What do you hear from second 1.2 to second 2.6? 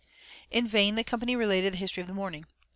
related the history of the morning.